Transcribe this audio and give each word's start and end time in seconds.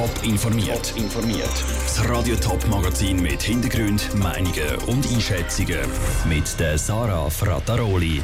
Top 0.00 0.22
informiert. 0.24 0.94
informiert. 0.96 1.64
Das 1.84 2.08
Radio 2.08 2.34
Top 2.36 2.66
Magazin 2.68 3.20
mit 3.20 3.42
Hintergrund, 3.42 4.08
Meinungen 4.14 4.76
und 4.86 5.06
Einschätzungen 5.12 5.80
mit 6.26 6.58
der 6.58 6.78
Sarah 6.78 7.28
Frataroli. 7.28 8.22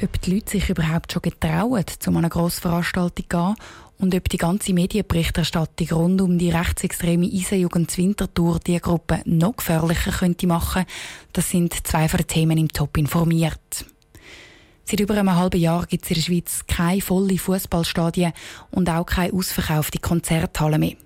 Ob 0.00 0.20
die 0.20 0.34
Leute 0.34 0.50
sich 0.52 0.70
überhaupt 0.70 1.12
schon 1.12 1.22
getrauen, 1.22 1.84
zu 1.98 2.16
einer 2.16 2.28
Grossveranstaltung 2.28 3.24
zu 3.28 3.36
gehen 3.36 3.54
und 3.98 4.14
ob 4.14 4.28
die 4.28 4.36
ganze 4.36 4.72
Medienberichterstattung 4.74 5.88
rund 5.90 6.20
um 6.20 6.38
die 6.38 6.50
rechtsextreme 6.50 7.26
Eisenjugend 7.26 7.98
Winterthur 7.98 8.60
die 8.64 8.78
Gruppe 8.78 9.22
noch 9.24 9.56
gefährlicher 9.56 10.12
könnte 10.12 10.46
machen, 10.46 10.84
das 11.32 11.50
sind 11.50 11.84
zwei 11.84 12.06
von 12.08 12.18
den 12.18 12.28
Themen 12.28 12.58
im 12.58 12.68
Top 12.68 12.96
informiert. 12.96 13.86
Seit 14.84 15.00
über 15.00 15.14
einem 15.14 15.34
halben 15.34 15.60
Jahr 15.60 15.86
gibt 15.86 16.04
es 16.04 16.10
in 16.10 16.14
der 16.16 16.22
Schweiz 16.22 16.66
keine 16.66 17.00
volle 17.00 17.38
Fußballstadien 17.38 18.32
und 18.70 18.88
auch 18.90 19.06
keine 19.06 19.32
ausverkaufte 19.32 19.98
Konzerthalle 19.98 20.78
mehr. 20.78 20.96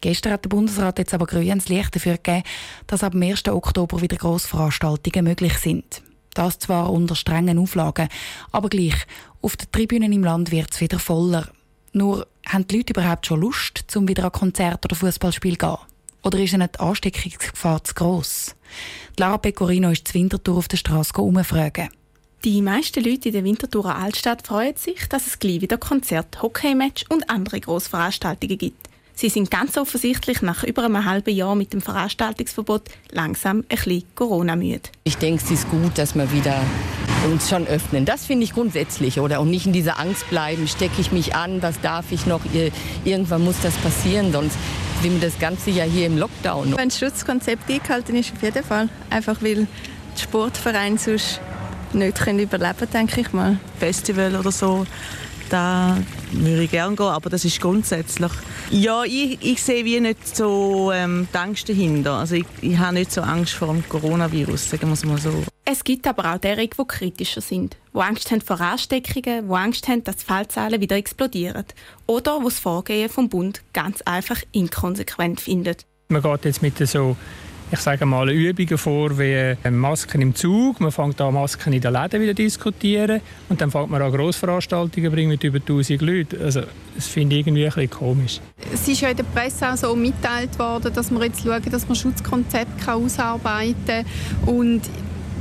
Gestern 0.00 0.32
hat 0.32 0.44
der 0.44 0.50
Bundesrat 0.50 0.98
jetzt 0.98 1.14
aber 1.14 1.26
grünes 1.26 1.68
Licht 1.68 1.94
dafür 1.94 2.14
gegeben, 2.14 2.42
dass 2.86 3.02
ab 3.02 3.12
dem 3.12 3.22
1. 3.22 3.48
Oktober 3.48 4.00
wieder 4.00 4.16
Grossveranstaltungen 4.16 5.24
möglich 5.24 5.58
sind. 5.58 6.02
Das 6.34 6.58
zwar 6.58 6.92
unter 6.92 7.14
strengen 7.14 7.58
Auflagen, 7.58 8.08
aber 8.52 8.68
gleich, 8.68 9.06
auf 9.40 9.56
den 9.56 9.70
Tribünen 9.72 10.12
im 10.12 10.22
Land 10.22 10.50
wird 10.50 10.72
es 10.72 10.80
wieder 10.80 10.98
voller. 10.98 11.48
Nur, 11.92 12.26
haben 12.46 12.66
die 12.66 12.76
Leute 12.76 12.92
überhaupt 12.92 13.26
schon 13.26 13.40
Lust, 13.40 13.84
zum 13.86 14.06
wieder 14.06 14.24
an 14.24 14.32
Konzert 14.32 14.84
oder 14.84 14.94
Fußballspiel 14.94 15.56
zu 15.56 15.66
gehen? 15.66 15.78
Oder 16.22 16.38
ist 16.40 16.52
ihnen 16.52 16.68
die 16.74 16.78
Ansteckungsgefahr 16.78 17.84
zu 17.84 17.94
gross? 17.94 18.54
Lara 19.16 19.38
Pecorino 19.38 19.90
ist 19.90 20.08
zu 20.08 20.14
Winterthur 20.14 20.58
auf 20.58 20.68
der 20.68 20.76
Straße 20.76 21.14
umfragen. 21.14 21.88
Die 22.46 22.62
meisten 22.62 23.02
Leute 23.02 23.30
in 23.30 23.34
der 23.34 23.42
Winterthurer 23.42 23.96
Altstadt 23.96 24.46
freuen 24.46 24.76
sich, 24.76 25.08
dass 25.08 25.26
es 25.26 25.40
gleich 25.40 25.62
wieder 25.62 25.78
Konzert, 25.78 26.40
Hockeymatch 26.42 27.06
und 27.08 27.28
andere 27.28 27.58
Grossveranstaltungen 27.58 28.56
gibt. 28.56 28.88
Sie 29.16 29.28
sind 29.30 29.50
ganz 29.50 29.76
offensichtlich 29.76 30.42
nach 30.42 30.62
über 30.62 30.84
einem 30.84 31.04
halben 31.04 31.34
Jahr 31.34 31.56
mit 31.56 31.72
dem 31.72 31.80
Veranstaltungsverbot 31.80 32.82
langsam 33.10 33.64
ein 33.68 33.76
bisschen 33.76 34.04
Corona-müde. 34.14 34.90
Ich 35.02 35.16
denke, 35.16 35.42
es 35.44 35.50
ist 35.50 35.68
gut, 35.70 35.98
dass 35.98 36.14
wir 36.14 36.32
wieder 36.32 36.62
uns 37.28 37.50
schon 37.50 37.66
öffnen. 37.66 38.04
Das 38.04 38.26
finde 38.26 38.44
ich 38.44 38.52
grundsätzlich, 38.52 39.18
oder? 39.18 39.40
Und 39.40 39.50
nicht 39.50 39.66
in 39.66 39.72
dieser 39.72 39.98
Angst 39.98 40.30
bleiben, 40.30 40.68
stecke 40.68 41.00
ich 41.00 41.10
mich 41.10 41.34
an, 41.34 41.62
was 41.62 41.80
darf 41.80 42.12
ich 42.12 42.26
noch, 42.26 42.42
irgendwann 43.04 43.42
muss 43.42 43.56
das 43.60 43.74
passieren, 43.78 44.30
sonst 44.30 44.56
sind 45.02 45.20
wir 45.20 45.28
das 45.28 45.40
Ganze 45.40 45.70
ja 45.70 45.82
hier 45.82 46.06
im 46.06 46.16
Lockdown. 46.16 46.76
Wenn 46.76 46.90
das 46.90 46.98
Schutzkonzept 47.00 47.68
eingehalten 47.68 48.14
ist, 48.14 48.32
auf 48.32 48.40
jeden 48.40 48.62
Fall. 48.62 48.88
Einfach 49.10 49.42
weil 49.42 49.66
der 50.14 50.22
Sportverein 50.22 50.96
sonst 50.96 51.40
nicht 51.96 52.18
können 52.18 52.38
überleben 52.38 52.88
denke 52.92 53.20
ich 53.20 53.32
mal. 53.32 53.58
Festival 53.78 54.36
oder 54.36 54.52
so, 54.52 54.86
da 55.50 55.96
würde 56.32 56.64
ich 56.64 56.70
gerne 56.70 56.96
gehen, 56.96 57.06
aber 57.06 57.30
das 57.30 57.44
ist 57.44 57.60
grundsätzlich. 57.60 58.32
Ja, 58.70 59.04
ich, 59.04 59.38
ich 59.42 59.62
sehe 59.62 59.84
wie 59.84 60.00
nicht 60.00 60.36
so 60.36 60.90
ähm, 60.92 61.28
die 61.32 61.38
Angst 61.38 61.68
dahinter. 61.68 62.14
Also 62.14 62.36
ich, 62.36 62.46
ich 62.60 62.78
habe 62.78 62.94
nicht 62.94 63.12
so 63.12 63.20
Angst 63.20 63.54
vor 63.54 63.68
dem 63.68 63.88
Coronavirus, 63.88 64.70
sagen 64.70 64.88
wir 64.88 64.94
es 64.94 65.04
mal 65.04 65.18
so. 65.18 65.44
Es 65.64 65.82
gibt 65.84 66.06
aber 66.06 66.34
auch 66.34 66.38
derige, 66.38 66.76
die 66.76 66.86
kritischer 66.86 67.40
sind, 67.40 67.76
die 67.94 67.98
Angst 67.98 68.30
haben 68.30 68.40
vor 68.40 68.60
Ansteckungen, 68.60 69.48
die 69.48 69.54
Angst 69.54 69.88
haben, 69.88 70.04
dass 70.04 70.16
die 70.16 70.24
Fallzahlen 70.24 70.80
wieder 70.80 70.96
explodieren 70.96 71.64
oder 72.06 72.38
die 72.38 72.44
das 72.44 72.58
Vorgehen 72.58 73.08
vom 73.08 73.28
Bund 73.28 73.62
ganz 73.72 74.02
einfach 74.02 74.40
inkonsequent 74.52 75.40
finden. 75.40 75.76
Man 76.08 76.22
geht 76.22 76.44
jetzt 76.44 76.62
mit 76.62 76.78
so 76.86 77.16
ich 77.70 77.80
sage 77.80 78.06
mal, 78.06 78.30
Übungen 78.30 78.78
vor 78.78 79.18
wie 79.18 79.32
äh, 79.32 79.70
Masken 79.70 80.20
im 80.20 80.34
Zug. 80.34 80.80
Man 80.80 80.92
fängt 80.92 81.20
an, 81.20 81.34
Masken 81.34 81.72
in 81.72 81.80
den 81.80 81.92
Läden 81.92 82.22
wieder 82.22 82.34
diskutieren. 82.34 83.20
Und 83.48 83.60
dann 83.60 83.70
fängt 83.72 83.90
man 83.90 84.00
an, 84.02 84.12
Grossveranstaltungen 84.12 85.10
bringen 85.10 85.30
mit 85.30 85.42
über 85.42 85.58
1000 85.58 86.00
Leuten. 86.00 86.40
Also, 86.40 86.62
das 86.94 87.08
finde 87.08 87.34
ich 87.34 87.40
irgendwie 87.40 87.64
ein 87.64 87.72
bisschen 87.72 87.90
komisch. 87.90 88.40
Es 88.72 88.86
ist 88.86 89.00
ja 89.00 89.08
in 89.08 89.16
der 89.16 89.24
Presse 89.24 89.68
auch 89.68 89.76
so 89.76 89.96
mitgeteilt 89.96 90.56
worden, 90.58 90.92
dass 90.94 91.10
wir 91.10 91.24
jetzt 91.24 91.42
schauen, 91.42 91.62
dass 91.70 91.88
man 91.88 91.96
Schutzkonzepte 91.96 92.92
ausarbeiten 92.92 93.74
kann. 93.86 94.54
Und 94.54 94.82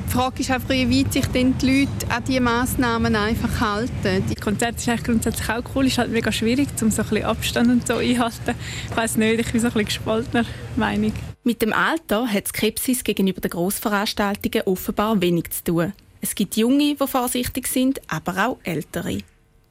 die 0.07 0.11
Frage 0.11 0.39
ist 0.39 0.49
einfach, 0.49 0.69
wie 0.69 0.99
weit 0.99 1.13
sich 1.13 1.25
denn 1.27 1.55
die 1.59 1.81
Leute 1.81 1.91
an 2.09 2.23
diese 2.27 2.41
Massnahmen 2.41 3.15
einfach 3.15 3.61
halten. 3.61 4.23
Die 4.29 4.35
Konzert 4.35 4.77
ist 4.77 4.89
eigentlich 4.89 5.03
grundsätzlich 5.03 5.49
auch 5.49 5.61
cool. 5.75 5.85
Es 5.85 5.93
ist 5.93 5.97
halt 5.99 6.11
mega 6.11 6.31
schwierig, 6.31 6.69
um 6.81 6.89
so 6.89 7.03
ein 7.03 7.09
bisschen 7.09 7.25
Abstand 7.25 7.69
und 7.69 7.87
so 7.87 7.97
einhalten. 7.97 8.55
Ich 8.89 8.97
weiß 8.97 9.17
nicht, 9.17 9.39
ich 9.41 9.51
bin 9.51 9.61
so 9.61 9.67
ein 9.67 9.73
bisschen 9.73 9.85
gespaltener 9.85 10.45
Meinung. 10.75 11.13
Mit 11.47 11.61
dem 11.61 11.73
Alter 11.73 12.27
hat 12.27 12.47
Skepsis 12.47 13.03
gegenüber 13.03 13.39
den 13.39 13.51
Grossveranstaltungen 13.51 14.63
offenbar 14.65 15.21
wenig 15.21 15.51
zu 15.51 15.63
tun. 15.63 15.93
Es 16.19 16.33
gibt 16.33 16.57
Junge, 16.57 16.95
die 16.95 17.07
vorsichtig 17.07 17.67
sind, 17.67 18.01
aber 18.07 18.47
auch 18.47 18.57
Ältere. 18.63 19.19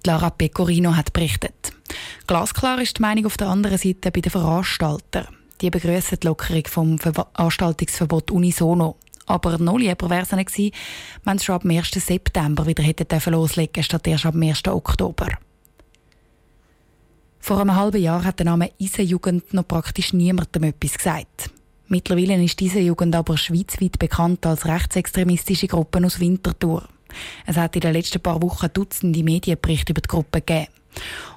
Lara 0.07 0.31
Pecorino 0.31 0.95
hat 0.95 1.13
berichtet. 1.13 1.73
Glasklar 2.29 2.81
ist 2.81 2.99
die 2.99 3.03
Meinung 3.03 3.27
auf 3.27 3.37
der 3.37 3.49
anderen 3.49 3.77
Seite 3.77 4.13
bei 4.13 4.21
den 4.21 4.31
Veranstaltern. 4.31 5.27
Die 5.61 5.71
begrüßen 5.71 6.21
die 6.21 6.27
Lockerung 6.29 6.63
vom 6.69 6.99
Veranstaltungsverbot 7.01 8.31
unisono. 8.31 8.95
Aber 9.27 9.59
noch 9.59 9.79
lieber 9.79 10.09
wäre 10.09 10.23
es 10.23 10.29
gewesen, 10.31 10.71
wenn 11.25 11.39
es 11.39 11.45
schon 11.45 11.57
ab 11.57 11.63
dem 11.63 11.73
1. 11.73 11.91
September 11.91 12.69
wieder 12.69 12.85
hätte 12.85 13.31
loslegen 13.31 13.83
statt 13.83 14.07
erst 14.07 14.27
ab 14.27 14.35
dem 14.35 14.45
1. 14.45 14.69
Oktober. 14.69 15.27
Vor 17.41 17.61
einem 17.61 17.75
halben 17.75 18.01
Jahr 18.01 18.23
hat 18.23 18.39
der 18.39 18.47
Name 18.47 18.71
Eisenjugend 18.81 19.53
noch 19.53 19.67
praktisch 19.67 20.13
niemandem 20.13 20.63
etwas 20.63 20.97
gesagt. 20.97 21.51
Mittlerweile 21.95 22.43
ist 22.43 22.59
diese 22.59 22.81
Jugend 22.81 23.15
aber 23.15 23.39
schweizweit 23.39 24.01
bekannt 24.01 24.45
als 24.47 24.67
rechtsextremistische 24.67 25.69
Gruppe 25.69 26.05
aus 26.05 26.19
Winterthur. 26.19 26.89
Es 27.47 27.57
hat 27.57 27.77
in 27.77 27.83
den 27.83 27.93
letzten 27.93 28.21
paar 28.21 28.43
Wochen 28.43 28.67
Dutzende 28.75 29.23
Medienberichte 29.23 29.93
über 29.93 30.01
die 30.01 30.09
Gruppe 30.09 30.41
gegeben. 30.41 30.67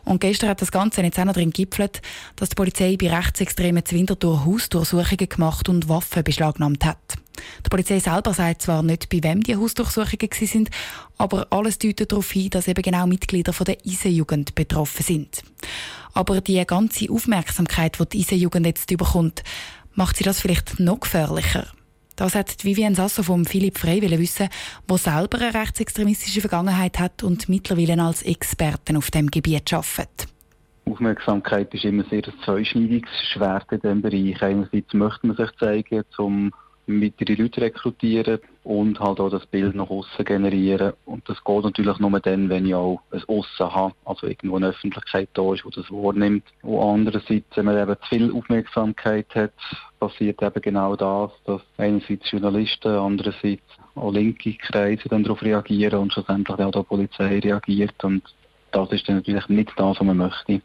Und 0.03 0.19
gestern 0.19 0.49
hat 0.49 0.59
das 0.59 0.71
Ganze 0.71 1.03
jetzt 1.03 1.19
auch 1.19 1.25
noch 1.25 1.35
drin 1.35 1.51
gipfelt, 1.51 2.01
dass 2.37 2.49
die 2.49 2.55
Polizei 2.55 2.97
bei 2.99 3.15
Rechtsextremen 3.15 3.85
zu 3.85 3.93
Winterthur 3.93 4.45
Hausdurchsuchungen 4.45 5.29
gemacht 5.29 5.69
und 5.69 5.89
Waffen 5.89 6.23
beschlagnahmt 6.23 6.85
hat. 6.85 7.17
Die 7.63 7.69
Polizei 7.69 7.99
selber 7.99 8.33
sagt 8.33 8.63
zwar 8.63 8.81
nicht, 8.81 9.09
bei 9.09 9.21
wem 9.21 9.43
die 9.43 9.57
Hausdurchsuchungen 9.57 10.29
sind, 10.31 10.71
aber 11.19 11.45
alles 11.51 11.77
deutet 11.77 12.11
darauf 12.11 12.31
hin, 12.31 12.49
dass 12.49 12.67
eben 12.67 12.81
genau 12.81 13.05
Mitglieder 13.05 13.53
von 13.53 13.65
der 13.65 13.77
Eisenjugend 13.85 14.55
betroffen 14.55 15.03
sind. 15.03 15.43
Aber 16.13 16.41
die 16.41 16.65
ganze 16.65 17.11
Aufmerksamkeit, 17.11 17.99
die 17.99 18.05
die 18.07 18.19
Eisenjugend 18.21 18.65
jetzt 18.65 18.89
überkommt, 18.89 19.43
macht 19.97 20.15
sie 20.15 20.23
das 20.23 20.39
vielleicht 20.39 20.79
noch 20.79 21.01
gefährlicher. 21.01 21.67
Das 22.15 22.33
hat 22.33 22.63
Vivian 22.63 22.95
Sasso 22.95 23.21
vom 23.21 23.45
Philipp 23.45 23.77
Frey 23.77 24.01
wissen, 24.01 24.49
der 24.89 24.97
selber 24.97 25.39
eine 25.39 25.53
rechtsextremistische 25.53 26.41
Vergangenheit 26.41 26.99
hat 26.99 27.23
und 27.23 27.49
mittlerweile 27.49 28.01
als 28.01 28.23
Experten 28.23 28.97
auf 28.97 29.11
dem 29.11 29.29
Gebiet 29.29 29.73
arbeitet. 29.73 30.27
Aufmerksamkeit 30.85 31.73
ist 31.73 31.83
immer 31.83 32.05
sehr 32.09 32.25
ein 32.25 32.33
zweischneidiges 32.45 33.09
Schwert 33.33 33.71
in 33.71 33.81
diesem 33.81 34.01
Bereich. 34.01 34.41
Einerseits 34.41 34.93
möchte 34.93 35.27
man 35.27 35.35
sich 35.35 35.51
zeigen, 35.59 36.03
um 36.17 36.51
weitere 36.87 37.35
Leute 37.35 37.61
rekrutieren 37.61 38.39
und 38.63 38.99
halt 38.99 39.19
auch 39.19 39.29
das 39.29 39.45
Bild 39.45 39.75
nach 39.75 39.89
außen 39.89 40.25
generieren. 40.25 40.93
Und 41.05 41.27
das 41.29 41.43
geht 41.43 41.63
natürlich 41.63 41.99
nur 41.99 42.19
dann, 42.19 42.49
wenn 42.49 42.65
ich 42.65 42.75
auch 42.75 43.01
ein 43.11 43.23
Aussen 43.27 43.73
habe, 43.73 43.93
also 44.05 44.27
irgendwo 44.27 44.55
eine 44.55 44.67
Öffentlichkeit 44.67 45.29
da 45.33 45.53
ist, 45.53 45.65
die 45.65 45.75
das 45.75 45.91
wahrnimmt. 45.91 46.43
Und 46.61 46.79
andererseits, 46.79 47.45
wenn 47.55 47.65
man 47.65 47.77
eben 47.77 47.95
zu 48.01 48.07
viel 48.07 48.31
Aufmerksamkeit 48.31 49.27
hat, 49.35 49.53
passiert 49.99 50.41
eben 50.41 50.61
genau 50.61 50.95
das, 50.95 51.31
dass 51.45 51.61
einerseits 51.77 52.29
Journalisten, 52.31 52.89
andererseits 52.89 53.61
auch 53.95 54.11
linke 54.11 54.53
Kreise 54.53 55.09
dann 55.09 55.23
darauf 55.23 55.41
reagieren 55.41 55.99
und 55.99 56.13
schlussendlich 56.13 56.59
auch 56.59 56.71
die 56.71 56.83
Polizei 56.83 57.39
reagiert. 57.39 58.03
Und 58.03 58.23
das 58.71 58.91
ist 58.91 59.07
dann 59.07 59.17
natürlich 59.17 59.47
nicht 59.49 59.71
das, 59.75 59.99
was 59.99 60.05
man 60.05 60.17
möchte 60.17 60.61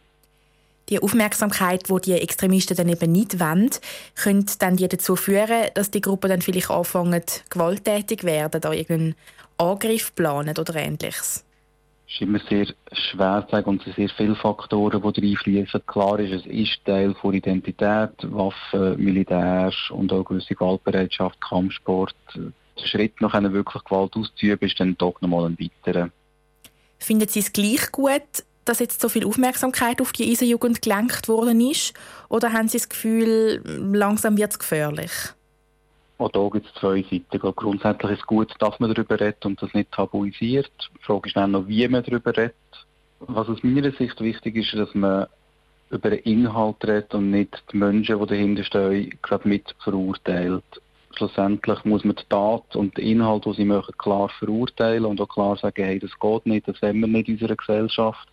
die 0.88 1.00
Aufmerksamkeit, 1.00 1.88
die, 1.88 2.00
die 2.04 2.12
Extremisten 2.20 2.76
dann 2.76 2.88
eben 2.88 3.12
nicht 3.12 3.40
wollen, 3.40 3.70
könnte 4.14 4.58
dann 4.58 4.76
die 4.76 4.88
dazu 4.88 5.16
führen, 5.16 5.68
dass 5.74 5.90
die 5.90 6.00
Gruppe 6.00 6.28
dann 6.28 6.42
vielleicht 6.42 6.70
anfangen, 6.70 7.22
gewalttätig 7.48 8.24
werden, 8.24 8.60
da 8.60 8.72
irgendeinen 8.72 9.14
Angriff 9.56 10.14
planen 10.14 10.56
oder 10.58 10.74
ähnliches? 10.76 11.44
Ist 12.12 12.20
immer 12.20 12.40
sehr 12.40 12.66
schwer 12.92 13.46
zu 13.46 13.56
sagen 13.56 13.70
und 13.70 13.80
es 13.80 13.84
sind 13.84 13.96
sehr 13.96 14.08
viele 14.10 14.34
Faktoren, 14.34 15.00
die 15.14 15.28
reinfließen. 15.28 15.86
Klar 15.86 16.20
ist, 16.20 16.32
es 16.32 16.46
ist 16.46 16.84
Teil 16.84 17.14
von 17.14 17.32
Identität, 17.32 18.10
Waffen, 18.22 19.02
Militär 19.02 19.72
und 19.90 20.12
auch 20.12 20.24
gewisse 20.24 20.54
Gewaltbereitschaft, 20.54 21.40
Kampfsport. 21.40 22.14
Der 22.34 22.86
Schritt 22.86 23.18
nach 23.20 23.32
einer 23.32 23.52
wirklich 23.52 23.82
Gewalt 23.84 24.14
auszuüben, 24.14 24.68
ist 24.68 24.78
dann 24.78 24.96
doch 24.98 25.20
nochmal 25.22 25.46
ein 25.46 25.58
weiterer. 25.58 26.10
Finden 26.98 27.28
Sie 27.28 27.40
es 27.40 27.52
gleich 27.52 27.90
gut, 27.90 28.44
dass 28.64 28.78
jetzt 28.78 29.00
so 29.00 29.08
viel 29.08 29.26
Aufmerksamkeit 29.26 30.00
auf 30.00 30.12
die 30.12 30.30
Eisenjugend 30.30 30.82
gelenkt 30.82 31.28
worden 31.28 31.60
ist? 31.60 31.94
Oder 32.28 32.52
haben 32.52 32.68
Sie 32.68 32.78
das 32.78 32.88
Gefühl, 32.88 33.62
langsam 33.64 34.36
wird 34.36 34.52
es 34.52 34.58
gefährlich? 34.58 35.10
Auch 36.22 36.30
da 36.30 36.48
gibt 36.52 36.66
es 36.66 36.74
zwei 36.74 37.02
Seiten. 37.02 37.52
Grundsätzlich 37.56 38.12
ist 38.12 38.20
es 38.20 38.26
gut, 38.26 38.54
dass 38.60 38.78
man 38.78 38.94
darüber 38.94 39.18
redet 39.18 39.44
und 39.44 39.60
das 39.60 39.74
nicht 39.74 39.90
tabuisiert. 39.90 40.70
Die 40.94 41.02
Frage 41.02 41.26
ist 41.28 41.36
dann 41.36 41.50
noch, 41.50 41.66
wie 41.66 41.88
man 41.88 42.04
darüber 42.04 42.36
redet. 42.36 42.54
Was 43.18 43.48
aus 43.48 43.64
meiner 43.64 43.90
Sicht 43.90 44.20
wichtig 44.20 44.54
ist, 44.54 44.72
dass 44.72 44.94
man 44.94 45.26
über 45.90 46.10
den 46.10 46.20
Inhalt 46.20 46.76
redet 46.84 47.12
und 47.14 47.32
nicht 47.32 47.64
die 47.72 47.76
Menschen, 47.76 48.20
die 48.20 48.26
dahinter 48.26 48.62
stehen, 48.62 49.18
gerade 49.20 49.48
mit 49.48 49.74
verurteilt. 49.82 50.62
Schlussendlich 51.16 51.84
muss 51.84 52.04
man 52.04 52.14
die 52.14 52.22
Tat 52.28 52.76
und 52.76 52.96
den 52.96 53.04
Inhalt, 53.04 53.44
den 53.44 53.54
sie 53.54 53.64
machen, 53.64 53.94
klar 53.98 54.28
verurteilen 54.38 55.04
und 55.04 55.20
auch 55.20 55.28
klar 55.28 55.56
sagen, 55.56 55.84
hey, 55.84 55.98
das 55.98 56.16
geht 56.20 56.46
nicht, 56.46 56.68
das 56.68 56.80
wollen 56.82 57.00
wir 57.00 57.08
nicht 57.08 57.28
in 57.28 57.34
unserer 57.34 57.56
Gesellschaft. 57.56 58.28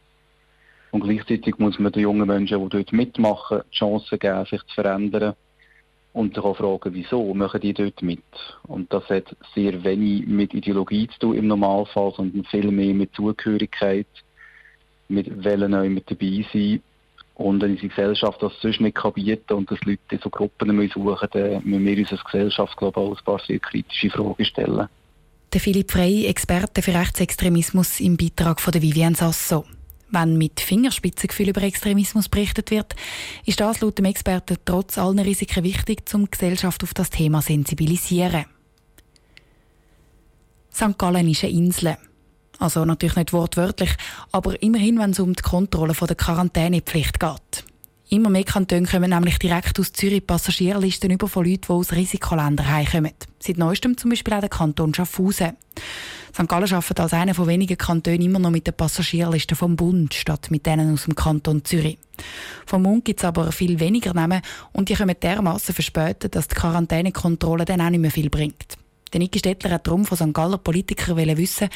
Und 0.91 1.01
gleichzeitig 1.01 1.57
muss 1.57 1.80
man 1.80 1.91
den 1.91 2.03
jungen 2.03 2.27
Menschen, 2.27 2.62
die 2.62 2.69
dort 2.69 2.94
mitmachen, 2.94 3.62
die 3.71 3.77
Chance 3.77 4.19
geben, 4.19 4.45
sich 4.45 4.62
zu 4.68 4.75
verändern 4.75 5.33
und 6.13 6.35
sich 6.35 6.44
auch 6.44 6.57
fragen, 6.57 6.94
wieso 6.94 7.33
machen 7.33 7.61
die 7.61 7.73
dort 7.73 8.01
mit. 8.01 8.23
Und 8.63 8.91
das 8.91 9.07
hat 9.09 9.35
sehr 9.53 9.83
wenig 9.83 10.25
mit 10.27 10.53
Ideologie 10.53 11.07
zu 11.07 11.19
tun 11.19 11.38
im 11.38 11.47
Normalfall, 11.47 12.13
sondern 12.15 12.44
viel 12.45 12.71
mehr 12.71 12.94
mit 12.94 13.13
Zugehörigkeit, 13.13 14.07
mit 15.07 15.44
Wellen 15.44 15.75
auch 15.75 15.83
mit 15.83 16.09
dabei 16.09 16.45
sein. 16.51 16.81
Und 17.35 17.61
wenn 17.61 17.71
unsere 17.71 17.88
Gesellschaft 17.88 18.41
das 18.44 18.51
sonst 18.61 18.81
nicht 18.81 18.97
bieten 19.13 19.53
und 19.53 19.71
dass 19.71 19.79
Leute 19.85 20.01
in 20.11 20.19
so 20.19 20.29
Gruppen 20.29 20.67
suchen 20.89 21.06
müssen, 21.06 21.29
dann 21.31 21.63
müssen 21.63 21.85
wir 21.85 21.97
uns 22.00 22.12
als 22.12 22.23
Gesellschaft 22.25 22.75
glaube 22.75 23.01
ich, 23.01 23.19
ein 23.19 23.23
paar 23.23 23.39
sehr 23.39 23.59
kritische 23.59 24.09
Fragen 24.09 24.44
stellen. 24.44 24.88
Der 25.53 25.62
Philipp 25.62 25.91
Frey, 25.91 26.25
Experte 26.25 26.81
für 26.81 26.94
Rechtsextremismus 26.94 28.01
im 28.01 28.17
Beitrag 28.17 28.59
von 28.59 28.71
der 28.71 28.81
Vivian 28.81 29.15
Sasso. 29.15 29.65
Wenn 30.11 30.38
mit 30.38 30.59
Fingerspitzengefühl 30.59 31.50
über 31.50 31.61
Extremismus 31.61 32.29
berichtet 32.29 32.71
wird, 32.71 32.95
ist 33.45 33.59
das 33.59 33.81
laut 33.81 33.97
dem 33.97 34.06
Experten 34.06 34.57
trotz 34.65 34.97
allen 34.97 35.19
Risiken 35.19 35.63
wichtig, 35.63 36.03
um 36.13 36.25
die 36.25 36.31
Gesellschaft 36.31 36.83
auf 36.83 36.94
das 36.94 37.11
Thema 37.11 37.41
sensibilisieren. 37.41 38.45
St. 40.73 40.97
Gallen 40.97 41.29
ist 41.29 41.44
eine 41.44 41.53
Insel. 41.53 41.97
Also 42.57 42.83
natürlich 42.85 43.15
nicht 43.15 43.33
wortwörtlich, 43.33 43.91
aber 44.31 44.61
immerhin, 44.61 45.00
wenn 45.00 45.11
es 45.11 45.19
um 45.19 45.33
die 45.33 45.41
Kontrolle 45.41 45.94
der 45.94 46.15
Quarantänepflicht 46.15 47.19
geht. 47.19 47.63
Immer 48.11 48.31
mehr 48.31 48.44
Kantone 48.44 48.88
kommen 48.88 49.11
nämlich 49.11 49.38
direkt 49.38 49.79
aus 49.79 49.94
Zürich 49.94 50.25
Passagierlisten 50.25 51.11
über 51.11 51.27
von 51.27 51.45
Leuten, 51.45 51.61
die 51.67 51.71
aus 51.71 51.91
Risikoländern 51.91 52.67
heimkommen. 52.67 53.11
Seit 53.38 53.59
neuestem 53.59 53.97
zum 53.97 54.09
Beispiel 54.09 54.33
auch 54.33 54.39
der 54.39 54.50
Kanton 54.50 54.95
Schaffhausen. 54.95 55.56
St. 56.33 56.47
Gallen 56.47 56.73
arbeitet 56.73 57.00
als 57.00 57.13
einer 57.13 57.35
von 57.35 57.45
wenigen 57.45 57.77
Kantonen 57.77 58.23
immer 58.23 58.39
noch 58.39 58.50
mit 58.50 58.65
den 58.65 58.73
Passagierlisten 58.73 59.56
vom 59.56 59.75
Bund 59.75 60.15
statt 60.15 60.50
mit 60.50 60.65
denen 60.65 60.91
aus 60.91 61.06
dem 61.06 61.13
Kanton 61.13 61.63
Zürich. 61.63 62.00
Vom 62.65 62.81
Bund 62.81 63.06
gibt 63.06 63.19
es 63.19 63.25
aber 63.25 63.51
viel 63.51 63.79
weniger 63.79 64.15
Namen 64.15 64.41
und 64.73 64.89
die 64.89 64.95
kommen 64.95 65.15
dermaßen 65.21 65.75
verspätet, 65.75 66.35
dass 66.35 66.47
die 66.47 66.55
Quarantänekontrolle 66.55 67.65
dann 67.65 67.81
auch 67.81 67.91
nicht 67.91 68.00
mehr 68.00 68.12
viel 68.12 68.31
bringt. 68.31 68.75
Der 69.13 69.19
Niki 69.19 69.38
Stettler 69.38 69.69
hat 69.69 69.85
darum 69.85 70.05
von 70.05 70.17
St. 70.17 70.33
Galler 70.33 70.57
Politikern 70.57 71.15
wissen, 71.38 71.69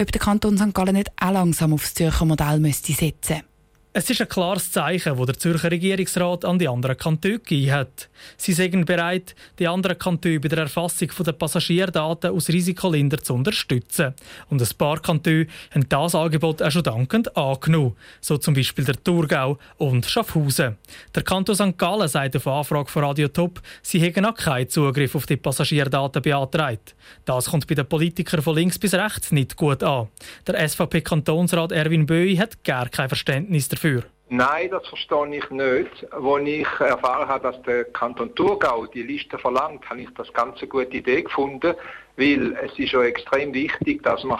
ob 0.00 0.12
der 0.12 0.20
Kanton 0.20 0.56
St. 0.56 0.74
Gallen 0.74 0.94
nicht 0.94 1.10
auch 1.20 1.32
langsam 1.32 1.72
auf 1.72 1.82
das 1.82 1.94
Zürcher 1.94 2.24
Modell 2.24 2.60
setzen 2.72 2.96
müsste. 3.02 3.51
Es 3.94 4.08
ist 4.08 4.22
ein 4.22 4.28
klares 4.28 4.72
Zeichen, 4.72 5.18
das 5.18 5.26
der 5.26 5.38
Zürcher 5.38 5.70
Regierungsrat 5.70 6.46
an 6.46 6.58
die 6.58 6.66
anderen 6.66 6.96
Kantone 6.96 7.40
gegeben 7.40 7.72
hat. 7.72 8.08
Sie 8.38 8.54
sind 8.54 8.86
bereit, 8.86 9.34
die 9.58 9.68
anderen 9.68 9.98
Kantone 9.98 10.40
bei 10.40 10.48
der 10.48 10.60
Erfassung 10.60 11.10
der 11.18 11.32
Passagierdaten 11.32 12.30
aus 12.30 12.48
Risikoländern 12.48 13.22
zu 13.22 13.34
unterstützen. 13.34 14.14
Und 14.48 14.62
ein 14.62 14.68
paar 14.78 14.98
Kantone 14.98 15.46
haben 15.72 15.86
das 15.90 16.14
Angebot 16.14 16.62
auch 16.62 16.70
schon 16.70 16.84
dankend 16.84 17.36
angenommen. 17.36 17.94
So 18.22 18.38
zum 18.38 18.54
Beispiel 18.54 18.86
der 18.86 19.04
Thurgau 19.04 19.58
und 19.76 20.06
Schaffhausen. 20.06 20.78
Der 21.14 21.22
Kanton 21.22 21.54
St. 21.54 21.76
Gallen 21.76 22.08
sagt 22.08 22.34
auf 22.36 22.46
Anfrage 22.46 22.90
von 22.90 23.04
Radio 23.04 23.28
Top, 23.28 23.60
sie 23.82 24.00
hätten 24.00 24.24
auch 24.24 24.34
keinen 24.34 24.70
Zugriff 24.70 25.14
auf 25.14 25.26
die 25.26 25.36
Passagierdaten 25.36 26.22
beantragt. 26.22 26.94
Das 27.26 27.50
kommt 27.50 27.66
bei 27.66 27.74
den 27.74 27.86
Politikern 27.86 28.40
von 28.40 28.56
links 28.56 28.78
bis 28.78 28.94
rechts 28.94 29.32
nicht 29.32 29.54
gut 29.54 29.82
an. 29.82 30.08
Der 30.46 30.66
SVP-Kantonsrat 30.66 31.72
Erwin 31.72 32.06
Böi 32.06 32.36
hat 32.36 32.64
gar 32.64 32.88
kein 32.88 33.10
Verständnis 33.10 33.68
dafür 33.68 33.81
dafür? 33.82 34.02
Nein, 34.28 34.70
das 34.70 34.86
verstehe 34.88 35.36
ich 35.36 35.50
nicht. 35.50 36.12
Als 36.12 36.46
ich 36.46 36.66
erfahren 36.80 37.28
habe, 37.28 37.52
dass 37.52 37.62
der 37.62 37.84
Kanton 37.84 38.34
Thurgau 38.34 38.86
die 38.86 39.02
Liste 39.02 39.36
verlangt, 39.36 39.88
habe 39.90 40.00
ich 40.00 40.08
das 40.14 40.32
ganz 40.32 40.58
eine 40.58 40.68
gute 40.68 40.96
Idee 40.96 41.22
gefunden, 41.22 41.74
weil 42.16 42.56
es 42.64 42.78
ist 42.78 42.92
ja 42.92 43.02
extrem 43.02 43.52
wichtig, 43.52 44.02
dass 44.02 44.24
man 44.24 44.38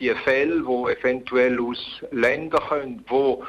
die 0.00 0.10
Fälle, 0.24 0.60
die 0.60 0.92
eventuell 0.92 1.60
aus 1.60 2.02
Ländern 2.10 2.62
kommen, 2.68 3.04
wo 3.08 3.44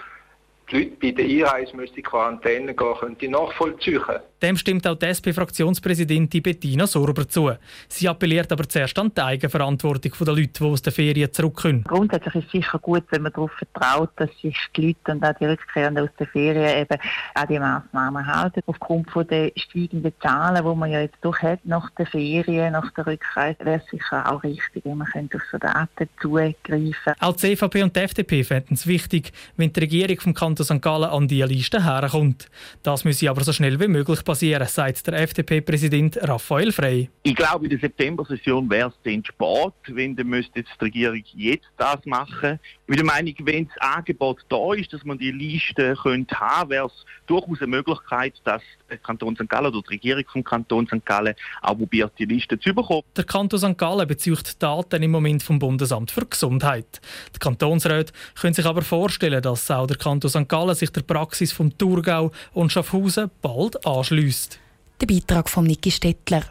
die 0.69 0.75
Leute 0.77 0.97
bei 1.01 1.11
der 1.11 1.25
Einreise 1.25 1.75
müssen 1.75 1.95
in 1.95 2.03
Quarantäne 2.03 2.73
gehen, 2.73 2.93
können 2.99 3.17
die 3.17 3.27
nachvollziehen. 3.27 4.01
Dem 4.41 4.55
stimmt 4.55 4.85
auch 4.85 4.95
die 4.95 5.07
SP-Fraktionspräsidentin 5.07 6.43
Bettina 6.43 6.85
Sorber 6.85 7.27
zu. 7.27 7.51
Sie 7.87 8.07
appelliert 8.07 8.51
aber 8.51 8.69
zuerst 8.69 8.99
an 8.99 9.11
die 9.15 9.21
Eigenverantwortung 9.21 10.11
der 10.19 10.33
Leute, 10.35 10.59
die 10.59 10.63
aus 10.63 10.81
den 10.83 10.93
Ferien 10.93 11.33
zurückkommen. 11.33 11.83
Grundsätzlich 11.87 12.35
ist 12.35 12.45
es 12.45 12.51
sicher 12.51 12.77
gut, 12.77 13.03
wenn 13.09 13.23
man 13.23 13.33
darauf 13.33 13.51
vertraut, 13.53 14.11
dass 14.17 14.29
sich 14.39 14.55
die 14.75 14.87
Leute 14.87 15.11
und 15.13 15.25
auch 15.25 15.33
die 15.39 15.45
Rückkehrenden 15.45 16.03
aus 16.03 16.15
den 16.19 16.27
Ferien 16.27 16.81
eben 16.81 16.99
an 17.33 17.47
die 17.47 17.57
Massnahmen 17.57 18.27
halten. 18.27 18.61
Aufgrund 18.67 19.07
der 19.31 19.51
steigenden 19.55 20.13
Zahlen, 20.21 20.63
die 20.63 20.75
man 20.75 20.91
ja 20.91 21.01
jetzt 21.01 21.17
doch 21.21 21.39
hat 21.39 21.65
nach 21.65 21.89
den 21.91 22.05
Ferien, 22.05 22.73
nach 22.73 22.91
der 22.91 23.07
Rückreise, 23.07 23.65
wäre 23.65 23.81
es 23.83 23.89
sicher 23.89 24.31
auch 24.31 24.43
richtig, 24.43 24.85
wenn 24.85 24.99
man 24.99 25.07
auf 25.33 25.41
so 25.51 25.57
Daten 25.57 26.09
zugreifen 26.21 27.13
Auch 27.19 27.33
die 27.33 27.55
CVP 27.55 27.81
und 27.81 27.95
die 27.95 28.01
FDP 28.01 28.43
fänden 28.43 28.75
es 28.75 28.85
wichtig, 28.85 29.31
wenn 29.55 29.73
die 29.73 29.79
Regierung 29.79 30.19
vom 30.19 30.33
Kanton 30.35 30.56
St. 30.63 30.81
Gallen 30.81 31.09
an 31.09 31.27
diese 31.27 31.45
Liste 31.45 31.83
herkommt. 31.83 32.49
Das 32.83 33.03
müsse 33.03 33.29
aber 33.29 33.43
so 33.43 33.53
schnell 33.53 33.79
wie 33.79 33.87
möglich 33.87 34.23
passieren, 34.23 34.67
sagt 34.67 35.07
der 35.07 35.21
FDP-Präsident 35.21 36.17
Raphael 36.21 36.71
Frey. 36.71 37.09
Ich 37.23 37.35
glaube, 37.35 37.65
in 37.65 37.71
der 37.71 37.79
September-Session 37.79 38.69
wäre 38.69 38.89
es 38.89 38.95
dann 39.03 39.23
spät, 39.23 39.95
wenn 39.95 40.15
dann 40.15 40.27
müsste 40.27 40.63
die 40.63 40.83
Regierung 40.83 41.23
jetzt 41.33 41.67
das 41.77 42.05
machen. 42.05 42.59
Ich 42.81 42.87
bin 42.87 42.97
der 42.97 43.05
Meinung, 43.05 43.33
wenn 43.43 43.67
das 43.67 43.77
Angebot 43.95 44.45
da 44.49 44.73
ist, 44.73 44.93
dass 44.93 45.03
man 45.03 45.17
die 45.17 45.31
Liste 45.31 45.95
könnte 46.01 46.39
haben, 46.39 46.69
wäre 46.69 46.87
es 46.87 47.05
durchaus 47.27 47.59
eine 47.59 47.67
Möglichkeit, 47.67 48.33
dass 48.43 48.61
der 48.89 48.97
Kanton 48.97 49.35
St. 49.35 49.49
Gallen 49.49 49.67
oder 49.67 49.81
die 49.81 49.95
Regierung 49.95 50.23
vom 50.31 50.43
Kanton 50.43 50.87
St. 50.87 51.05
Gallen 51.05 51.35
auch 51.61 51.77
probiert, 51.77 52.13
die 52.17 52.25
Liste 52.25 52.59
zu 52.59 52.73
bekommen. 52.73 53.03
Der 53.15 53.25
Kanton 53.25 53.59
St. 53.59 53.77
Gallen 53.77 54.07
bezieht 54.07 54.61
Daten 54.61 55.03
im 55.03 55.11
Moment 55.11 55.43
vom 55.43 55.59
Bundesamt 55.59 56.11
für 56.11 56.25
Gesundheit. 56.25 57.01
Die 57.35 57.39
Kantonsräte 57.39 58.13
können 58.39 58.53
sich 58.53 58.65
aber 58.65 58.81
vorstellen, 58.81 59.41
dass 59.41 59.69
auch 59.69 59.87
der 59.87 59.97
Kanton 59.97 60.29
St. 60.47 60.49
Gallen 60.49 60.75
sich 60.75 60.91
der 60.91 61.01
Praxis 61.01 61.51
vom 61.51 61.77
Thurgau 61.77 62.31
und 62.53 62.71
Schaffhausen 62.71 63.29
bald 63.41 63.85
anschließt. 63.85 64.59
Der 65.01 65.07
Beitrag 65.07 65.49
von 65.49 65.65
Niki 65.65 65.91
Stettler. 65.91 66.43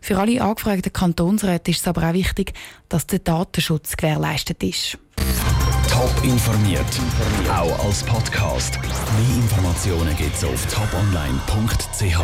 Für 0.00 0.18
alle 0.18 0.40
angefragten 0.40 0.92
Kantonsräte 0.92 1.70
ist 1.70 1.80
es 1.80 1.88
aber 1.88 2.08
auch 2.08 2.14
wichtig, 2.14 2.54
dass 2.88 3.06
der 3.06 3.18
Datenschutz 3.20 3.96
gewährleistet 3.96 4.62
ist. 4.62 4.98
Top 5.90 6.12
informiert, 6.24 6.84
auch 7.50 7.84
als 7.84 8.02
Podcast. 8.02 8.78
Mehr 8.80 9.36
Informationen 9.36 10.16
gibt 10.16 10.36
es 10.36 10.44
auf 10.44 10.66
toponline.ch. 10.66 12.20